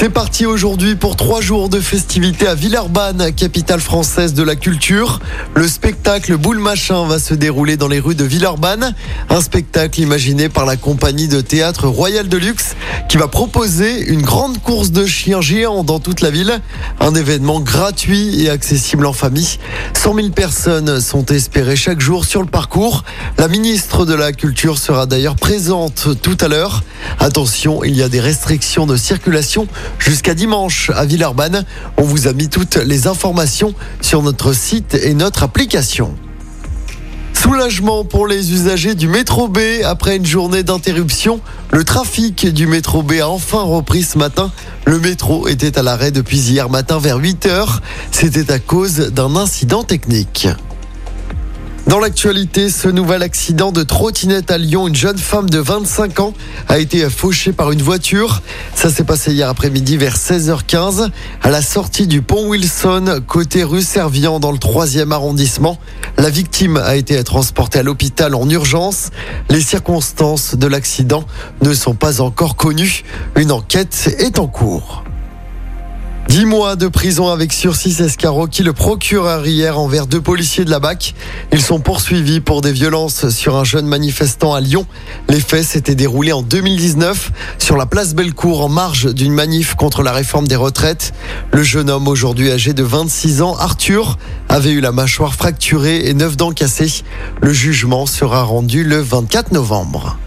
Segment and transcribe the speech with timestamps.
[0.00, 5.18] C'est parti aujourd'hui pour trois jours de festivités à Villeurbanne, capitale française de la culture.
[5.56, 8.94] Le spectacle Boule Machin va se dérouler dans les rues de Villeurbanne.
[9.28, 12.76] Un spectacle imaginé par la compagnie de théâtre Royal de Luxe
[13.08, 16.60] qui va proposer une grande course de chiens géants dans toute la ville.
[17.00, 19.58] Un événement gratuit et accessible en famille.
[19.94, 23.02] 100 000 personnes sont espérées chaque jour sur le parcours.
[23.36, 26.84] La ministre de la Culture sera d'ailleurs présente tout à l'heure.
[27.18, 29.66] Attention, il y a des restrictions de circulation
[29.98, 31.64] jusqu'à dimanche à Villeurbanne.
[31.96, 36.14] On vous a mis toutes les informations sur notre site et notre application.
[37.32, 41.40] Soulagement pour les usagers du métro B après une journée d'interruption.
[41.70, 44.50] Le trafic du métro B a enfin repris ce matin.
[44.84, 47.80] Le métro était à l'arrêt depuis hier matin vers 8 heures.
[48.10, 50.48] C'était à cause d'un incident technique.
[51.88, 56.34] Dans l'actualité, ce nouvel accident de trottinette à Lyon, une jeune femme de 25 ans
[56.68, 58.42] a été fauchée par une voiture.
[58.74, 61.08] Ça s'est passé hier après-midi vers 16h15
[61.42, 65.78] à la sortie du pont Wilson, côté rue Servian dans le 3e arrondissement.
[66.18, 69.08] La victime a été transportée à l'hôpital en urgence.
[69.48, 71.24] Les circonstances de l'accident
[71.62, 73.02] ne sont pas encore connues.
[73.34, 75.04] Une enquête est en cours.
[76.28, 77.96] 10 mois de prison avec sursis
[78.50, 81.14] qui le procureur hier envers deux policiers de la BAC.
[81.52, 84.86] Ils sont poursuivis pour des violences sur un jeune manifestant à Lyon.
[85.30, 90.02] Les faits s'étaient déroulés en 2019 sur la place Bellecour en marge d'une manif contre
[90.02, 91.14] la réforme des retraites.
[91.50, 94.18] Le jeune homme aujourd'hui âgé de 26 ans, Arthur,
[94.50, 97.04] avait eu la mâchoire fracturée et neuf dents cassées.
[97.40, 100.18] Le jugement sera rendu le 24 novembre.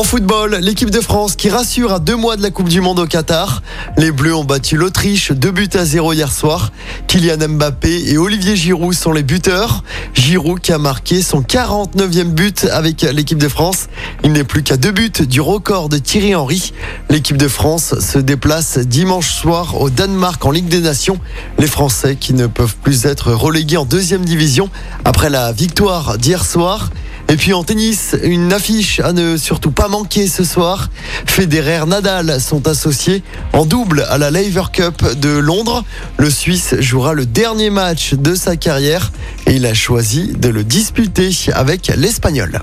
[0.00, 3.00] En football, l'équipe de France qui rassure à deux mois de la Coupe du Monde
[3.00, 3.60] au Qatar.
[3.98, 6.72] Les Bleus ont battu l'Autriche, deux buts à zéro hier soir.
[7.06, 9.84] Kylian Mbappé et Olivier Giroud sont les buteurs.
[10.14, 13.88] Giroud qui a marqué son 49e but avec l'équipe de France.
[14.24, 16.72] Il n'est plus qu'à deux buts du record de Thierry Henry.
[17.10, 21.18] L'équipe de France se déplace dimanche soir au Danemark en Ligue des Nations.
[21.58, 24.70] Les Français qui ne peuvent plus être relégués en deuxième division
[25.04, 26.88] après la victoire d'hier soir.
[27.30, 30.90] Et puis en tennis, une affiche à ne surtout pas manquer ce soir.
[31.26, 35.84] Federer, Nadal sont associés en double à la Laver Cup de Londres.
[36.18, 39.12] Le Suisse jouera le dernier match de sa carrière
[39.46, 42.62] et il a choisi de le disputer avec l'Espagnol.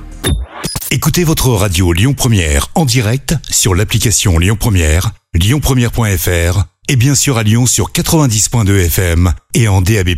[0.92, 7.38] Écoutez votre radio Lyon Première en direct sur l'application Lyon Première, lyonpremière.fr et bien sûr
[7.38, 10.10] à Lyon sur 90.2 FM et en DAB+.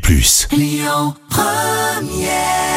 [0.51, 2.68] Lyon Première